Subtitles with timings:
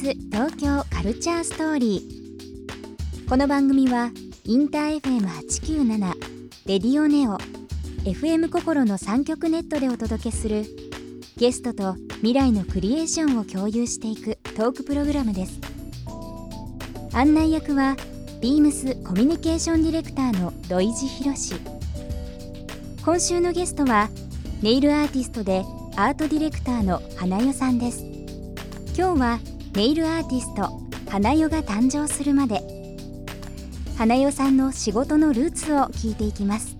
[0.00, 3.28] ス東京カルチャーストーリー。
[3.28, 4.10] この番組は
[4.44, 6.14] インター FM897
[6.64, 7.36] レディオネオ
[8.04, 10.64] FM 心の3極ネットでお届けする
[11.36, 15.60] ゲストと未来のクリエーションを共有していくトークプログラムです。
[17.12, 17.94] 案内役は
[18.40, 21.60] ビームスコミュニケーションディレクターの土井博
[23.04, 24.08] 今週のゲストは
[24.62, 25.62] ネイルアーティストで
[25.96, 28.02] アートディレクターの花代さんです。
[28.96, 29.40] 今日は
[29.72, 32.60] ネイルアーティスト花代が誕生するまで
[33.96, 36.76] 花代さんの仕事のルーツを聞いていきます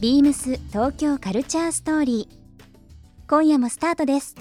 [0.00, 2.36] ビームス東京カルチャーストーリー
[3.28, 4.34] 今夜もスタートです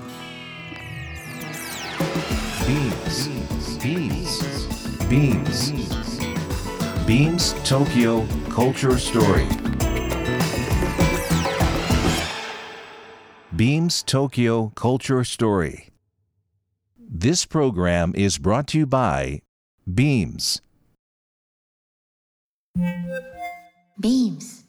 [5.10, 5.72] Beams.
[7.06, 9.48] Beams Tokyo Culture Story.
[13.56, 15.85] Beams Tokyo Culture Story.
[17.18, 19.40] This program is brought to you by
[19.88, 20.62] Beams.
[24.02, 24.66] Beams.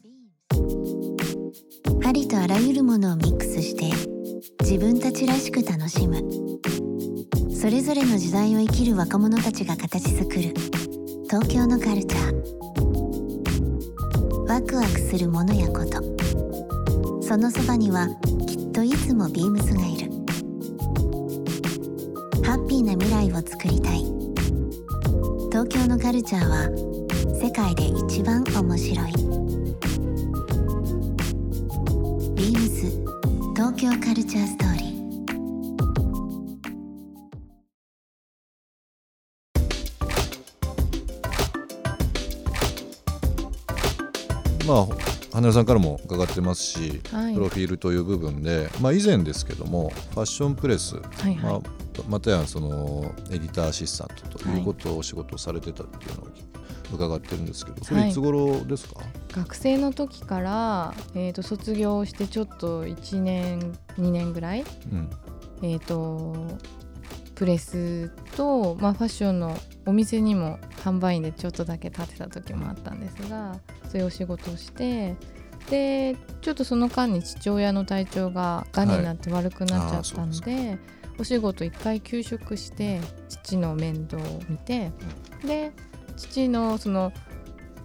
[2.05, 3.91] ありとあらゆるものをミックスして
[4.61, 6.23] 自分たちらしく楽しむ。
[7.53, 10.53] それぞれの時代を生きる若者たちが形作る
[11.25, 12.33] 東京のカルチャー。
[14.47, 16.01] ワクワクするものやこと。
[17.21, 18.07] そのそばには
[18.47, 20.06] きっといつもビームスがいる。
[22.47, 24.05] ハッピーな未来をつくりたい。
[25.51, 26.69] 東京のカルチャーは
[27.41, 29.11] 世界で一番面白い。
[32.35, 32.89] ビームス
[33.53, 44.65] 東京カルチャーストーリー。
[44.65, 47.33] まあ花代さんからも伺ってますし、はい。
[47.33, 51.35] プロフィールという部分で、まあ、以前ですけどもファッションプレス、はいはい。
[51.35, 51.61] まあ、
[52.07, 56.27] またやそのエディターアシスタントということをお仕事をされてたっていうのを
[56.93, 59.01] 伺ってるんですけどそれいつ頃ですか、
[59.33, 63.59] 学生の時から、えー、と卒業してちょっと1年
[63.97, 65.09] 2年ぐらい、うん。
[65.61, 66.35] えー、と
[67.37, 69.55] プレスと、まあ、ファッションの
[69.85, 75.15] お店にも販売員でちょっとだけ立ってた時もあったんですがそういうお仕事をして
[75.69, 80.79] でちょっとその間に父親の体調ががんになって悪くなっちゃったので,、
[81.19, 84.91] お仕事一回休職して父の面倒を見て、
[85.45, 85.73] で
[86.15, 87.11] 父のその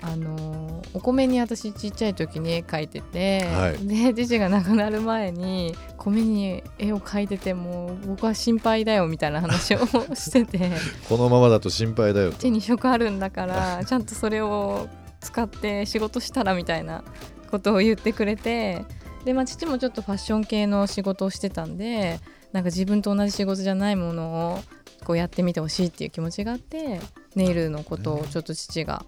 [0.02, 3.86] あのお米に私ちっちゃい時に絵描いてて、はい。
[3.86, 10.72] で父が亡くなる前に米に絵を描いててもう僕は心配だよみたいな話をしてて
[11.08, 12.38] このままだと心配だよと。
[12.38, 14.88] 手に職あるんだから ちゃんとそれを
[15.20, 17.04] 使って仕事したらみたいな
[17.50, 18.84] ことを言ってくれて
[19.24, 22.18] で、まあ、父もちょっとファッション系の仕事をしてたんで
[22.50, 24.60] なんか自分と同じ仕事じゃないものを
[25.04, 27.00] こうやってみてほしいっていう気持ちがあって
[27.34, 29.04] ネイルのことをちょっと父が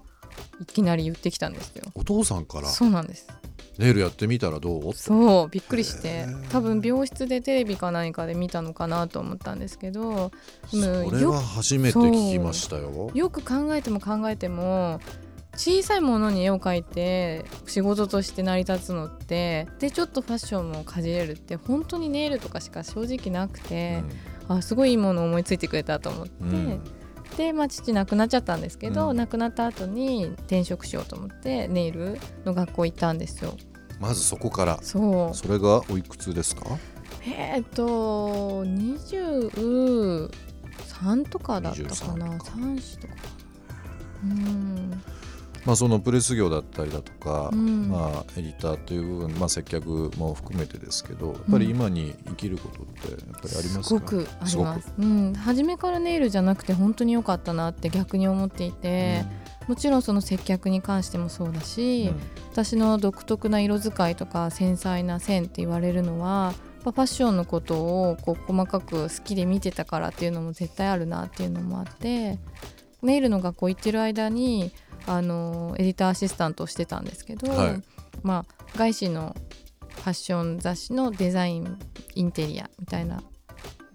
[0.60, 1.84] いきなり言ってきたんですよ。
[1.94, 2.68] お父さんから？
[2.68, 3.26] そうなんです。
[3.76, 4.92] ネイルやってみたらどう？
[4.92, 6.26] そうびっくりして。
[6.50, 10.30] 多分病室でテレビか何かで見たのかなと思ったんですけど
[10.68, 13.10] それは初めて聞きましたよ。
[13.12, 15.00] よく考えても考えても
[15.56, 24.04] 小さいものに絵を描いて仕事として成り立つのってでちょっとファッションもかじれるって本当にネイルとかしか正直なくて、
[24.46, 26.80] あすごいいいものを思いついてくれたと思って、うんうん
[27.36, 29.16] で、まあ、父亡くなっちゃったんですけど、うん。
[29.16, 33.54] 亡くなった後に転職しようと思ってネイルの学校行ったんですよ。
[34.00, 34.78] まずそこから。
[34.82, 35.36] そう。
[35.36, 36.78] それがおいくつですか？
[37.26, 40.28] えーっと23
[41.28, 42.26] とかだったかな。
[42.28, 42.50] 23とか。
[42.52, 43.14] 3子とか。
[44.24, 45.02] うん
[45.64, 47.88] まあそのプレス業だったりだとか、うん。
[47.88, 54.92] まあエディターという部分、まあ、接客も含めてですけどやっぱり今に生きることってやっぱりありますか、すごくあります。
[54.98, 59.24] うん、初めからネイルじゃなくて本当に良かったなって逆に思っていて、
[59.66, 62.12] もちろんその接客に関してもそうだし、
[62.52, 66.52] 私の独特な色使いとか繊細な線って言われるのは
[66.82, 67.76] ファッションのこと
[68.10, 72.38] をこう細かく好きで見てたからっていうのも絶対あるなっていうのもあって
[73.02, 74.70] ネイルの学校行ってる間に
[75.06, 77.82] あのエディターアシスタントをしてたんですけど、はい。
[78.22, 79.36] まあ外資の
[79.88, 81.78] ファッション雑誌のデザイン
[82.14, 83.22] インテリアみたいな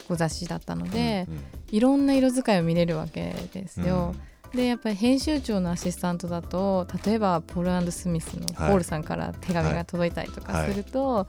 [0.09, 1.43] 雑誌だったので、うんうん。
[1.71, 4.15] いろんな色使いを見れるわけですよ。
[4.53, 11.27] でやっぱり編集長のアシスタントだと例えばポールスミスのポはいールさんから手紙が届いたりとかすると、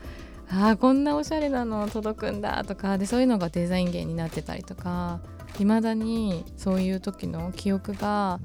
[0.51, 5.21] ああこんなおしゃれなの届くんだとかでそういうのがデザイン芸になってたりとか
[5.59, 8.41] いまだにそういう時の記憶が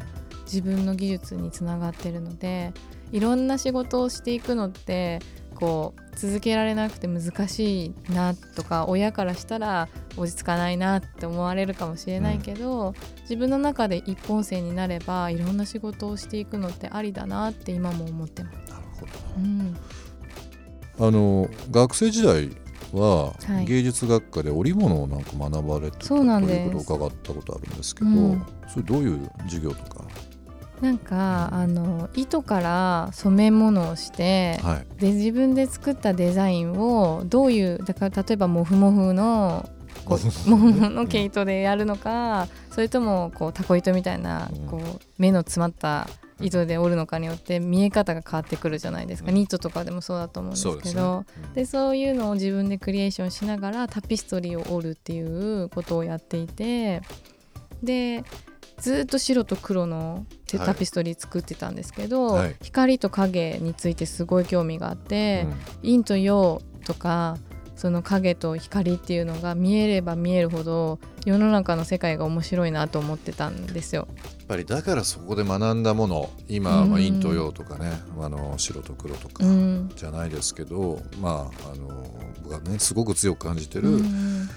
[0.45, 2.73] 自分の技術につながってるので
[3.11, 5.19] いろんな仕事をしていくのって
[5.55, 9.87] こう続けられなくて難しいなとか親からしたら
[10.17, 18.71] 落ち着かないなって思われるかもしれないけど、自分の中で一本線になればいろんな仕事をしていくのってありだなって今も思ってます。
[18.71, 19.11] なるほど。
[19.37, 19.77] うん、
[20.99, 22.49] あの学生時代
[22.93, 23.65] ははい。
[23.65, 26.59] 芸術学科で織物をなんか学ばれてたとそうなんです。
[26.59, 28.45] いうことを伺ったことあるんですけど、うん。
[28.67, 30.05] それどういう授業とか、
[30.81, 39.69] なんかあの糸から染め物をして、はい、で自分で作ったデザインをどういうだから例えばモフモフの
[40.03, 44.67] こうモフモフの毛糸でやるのかそれともこうタコ糸みたいなうん。
[44.67, 46.07] こう目の詰まった
[46.41, 49.35] 糸で織るのかによって見え方が変わってくるじゃないですか、うん。
[49.35, 50.93] ニットとかでもそうだと思うんですそうですね。
[50.93, 51.25] けど。
[51.55, 57.01] でそういうのを自分でクリエーションしながらタピストリーを織るっていうことをやっていて
[57.81, 58.23] で
[58.77, 62.55] ずっと白と黒のタピストリー作ってたんですけど、はい。
[62.61, 65.47] 光と影についてすごい興味があって
[65.83, 67.37] うん、陰と陽とか
[67.75, 74.07] その影と光っていうのが見えれば見えるほど世の中の世界が面白いなと思ってたんですよ。
[74.15, 76.89] やっぱりだからそこで学んだもの今、うん。
[76.91, 79.91] まあ、陰と陽とかねあの白と黒とかうん。
[79.95, 81.87] じゃないですけど、まああの
[82.43, 84.49] 僕がねすごく強く感じてうるん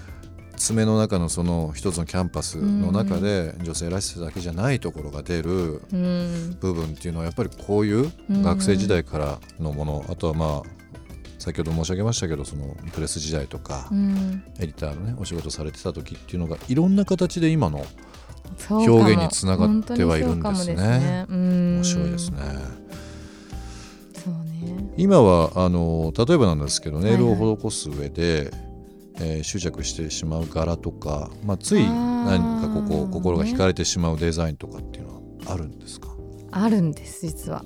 [0.59, 6.57] 爪の中のその一つのキャンパスの中で女性らしさだけじゃないところが出るうん。
[6.61, 10.79] 部分っていうのはやっぱりこういう学生時代からのもの、あとはまあ
[11.39, 14.43] 先ほど申し上げましたけどそのプレス時代とか、うん。
[14.59, 17.87] エディターのねお仕事されてた時っていうのがいろんな形で今の
[18.69, 21.27] 表現につながってはいるんですね。
[21.29, 22.39] 面白いですね。
[24.97, 28.51] 今はあの例えばなんですけどネイルはいを施す上で、
[29.21, 35.21] えー執着してしまう柄とか、まあ、つい何かここ心が惹かれてしまうデザインとかっていうのは
[35.53, 36.09] あるんですか、
[36.51, 37.65] あるんです実は。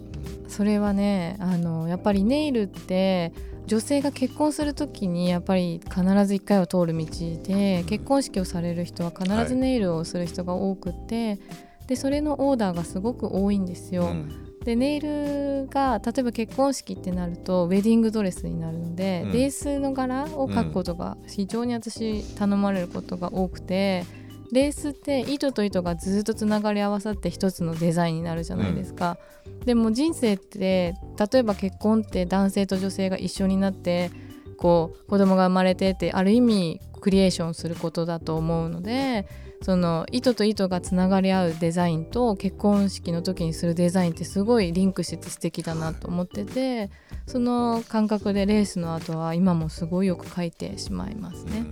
[0.48, 3.32] それはねあのやっぱりネイルって
[3.66, 7.06] 女性が結婚する時にやっぱり必ず1回は通る道
[7.42, 11.38] で結婚式をされる人は必ずネイルをする人が多くて、
[11.86, 14.04] でそれのオーダーがすごく多いんですよ。
[14.04, 19.32] うんでネイルが例えば結婚式ってなるとウェディングドレスになるので、うん。
[19.32, 24.04] レースの柄を描くことが非常に私頼まれることが多くて
[24.52, 29.18] レースって糸と糸がずっとつながり合わさって一つのデザインになるじゃないですか。
[29.64, 30.94] でも人生って
[31.32, 34.10] 例えば結婚って男性と女性が一緒になって
[34.58, 39.26] こう子供が生まれてってある意味クリエーションすることだと思うので
[39.62, 46.90] その糸と糸がつながり合うデザインと結婚式の時にするデザインってすごいリンクしてて素敵だなと思ってて
[47.26, 51.64] その感覚でレースの後は今もすごいよく描いてしまいますね。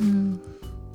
[0.00, 0.40] うん。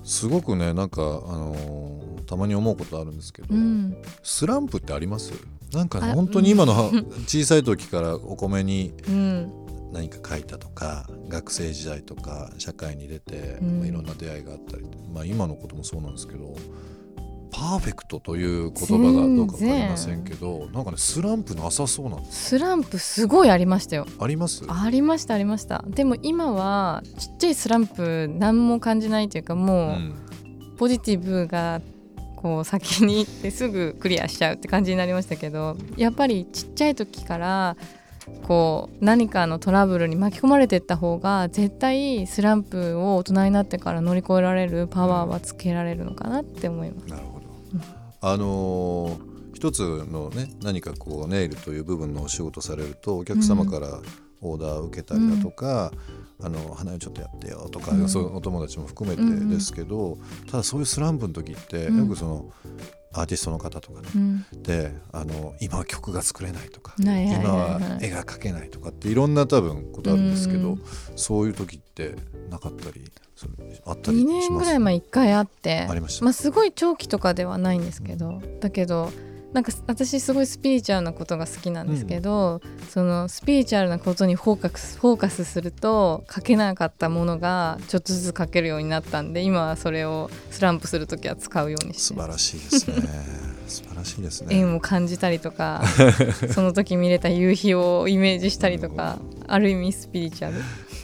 [0.03, 3.95] すごくねなんか、あのーたまに思うことあるんですけど、うん。
[4.23, 5.33] スランプってあります？
[5.73, 6.89] なんかねあ本当に今のは
[7.27, 9.51] 小さい時からお米にうん
[9.93, 13.77] 何か書いたとか学生時代とか社会に出て、うん。
[13.79, 16.55] まあいろんな出会いがあったり、まあ、今のこともそうなんですけど
[17.51, 24.07] パーフェクトという言葉がどうか分かりませんけどなんかねスランプなさそうなんですスランプすごいありましたよ。
[24.19, 24.65] あります？
[24.67, 25.85] ありましたありました。
[25.87, 30.15] でも今はちっちゃいスランプ何も感じないというかうもうん。
[30.75, 31.81] ポジティブが
[32.35, 37.77] こう先に行ってすぐクリアしちゃうって感じになりましたけどやっぱりちっちゃい時から
[38.43, 47.07] こう何かのトラブルに巻き込まれていった方が絶対スランプを大人になってから乗り越えられるパワーはつけられるのかなって思います。
[47.07, 47.45] なるほど、
[48.21, 54.01] あのー一つのね何かこうネイルという部分のお仕事されるとお客様から
[54.41, 55.93] オーダーを受けたりだとか、
[56.41, 58.09] あの花をちょっとやってよとか、うん。
[58.09, 59.49] そういうお友達も含めてうんうん。
[59.49, 60.17] ですけど、
[60.51, 61.97] ただそういうスランプの時って、うん。
[61.99, 62.51] よくその
[63.13, 64.45] アーティストの方とかね、うん。
[64.63, 67.43] であの今は曲が作れないとか、はいはいはいはい。
[67.43, 70.83] 今は絵が描けないとかっていろんな多分ことあるんですけど、うん
[71.15, 72.15] そういう時って
[72.49, 73.11] なかったり
[73.85, 76.25] あったりし2ます年ぐらい前1回あってありました。
[76.25, 79.11] まあ、すごい長期とかではないんですけどだけど
[79.53, 92.95] なんか私すごいスピリチュアルなことが好きなんですけど、そのスピリチュアルなことにフォーカスフォーカスすると書けなかったものがちょっとずつ書けるようになったんで今はそれをスランプする時は使うようにして素晴らしいですね。
[93.67, 94.47] 素晴らしいですね。
[94.57, 95.83] 縁を感じたりとか
[96.51, 100.57] その時見れた夕日をイメージしたりとかある意味スピリチュアル。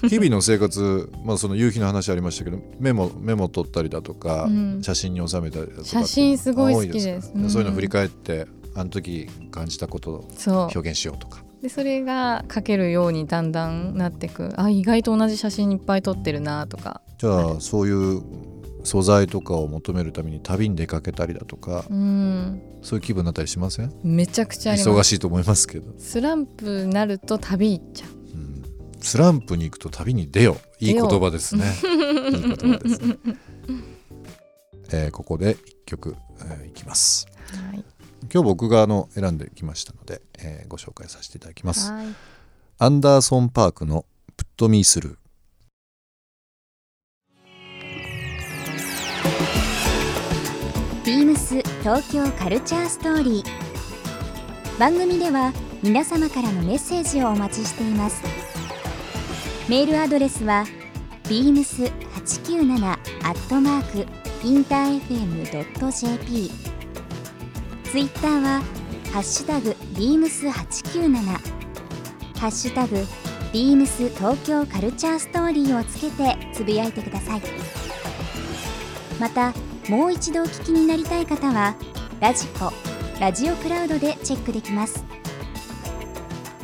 [0.08, 4.82] 日々の生活、まあ、その夕日の話ありましたけどメモメモ取ったりだとか、うん。
[4.82, 7.32] 写真に収めたりだとか写真すごい好きです。
[7.36, 7.50] うん。
[7.50, 10.28] そういうの振り返ってあの時感じたことを
[10.74, 11.44] 表現しようとか。
[11.62, 14.54] でそれが書けるようにだんだんなってく。
[14.56, 17.02] あ意外と同じ写真いっぱい撮ってるなとか。
[17.18, 18.22] じゃあそういう
[18.86, 22.62] 素材とかを求めるために旅に出かけたりだとか、うん。
[22.82, 23.92] そういう気分になったりしません？
[24.04, 28.12] めちゃくちゃ忙しいと思いますけど、スランプになると旅行っちゃう。
[28.14, 28.19] うん
[29.02, 31.66] スランプに行くと旅に出よいい言葉ですね。
[31.84, 33.18] いい言葉ですね、
[34.92, 37.28] えーここで一曲、えーいきます。
[37.70, 37.84] はい。
[38.32, 41.92] 今日僕があの選んできましたので、えーご紹介させていただきます。
[41.92, 42.08] はい。
[42.78, 44.06] アンダーソン・パークの
[44.38, 45.18] 「プット・ミー・スルー」
[51.06, 54.80] ビームス東京カルチャーストーリー。
[54.80, 55.52] 番組では
[55.84, 58.22] 皆様からのメッセージをお待ちしています
[59.70, 60.66] メールアドレスは
[61.26, 64.08] beams897 アットマーク
[64.44, 66.52] インター FM.jp
[67.84, 68.62] ツイッターは
[69.14, 71.60] ハッシュタグ beams897
[72.40, 72.98] ハッシュタグ
[73.54, 77.42] ビームス東京カルチャーストーリーをつけてつぶやいてください。
[79.20, 79.54] また
[79.90, 81.76] もう一度お聞きになりたい方は
[82.20, 82.72] ラジコ
[83.20, 85.04] ラジオクラウドでチェックできます。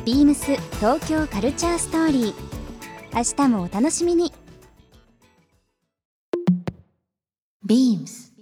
[0.04, 2.45] ビームス東京カルチャーストーリー。
[3.16, 4.30] 明日もお楽しみに。
[7.64, 8.34] ビームス。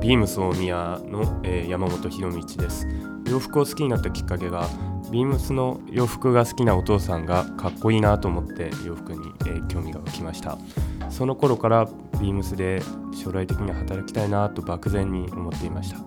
[0.00, 2.86] ビームス大宮の、えー山本博道です。
[3.28, 4.68] 洋服を好きになったきっかけが
[5.10, 10.56] ビームスの洋服が好きなお父さんがかっこいいなと思って洋服に、えー興味が湧きました。
[11.10, 11.88] その頃から
[12.20, 12.82] ビームスで
[13.12, 15.98] 将来的に働きたいなと漠然に思っていました。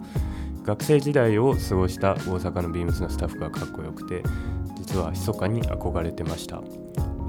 [0.63, 4.23] 学生時代を過ごした大阪のビームスのスタッフがかっこよくて
[4.77, 6.63] 実は密かに憧れてました。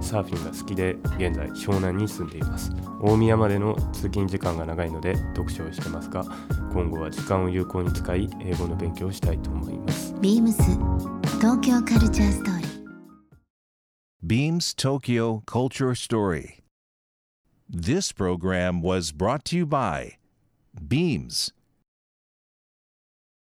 [0.01, 6.25] サーフィンが好きで現在湘南に住んでいます大宮までの通勤時間が長いので読書をしてますが
[6.73, 10.63] 今後は時間を有効に使い英語の勉強をしたいと思いますビームス
[11.39, 12.71] 東京カルチャーストーリー
[14.23, 16.61] Beams Tokyo Culture Story.
[17.69, 20.19] This program was brought to you by
[20.87, 21.53] Beams.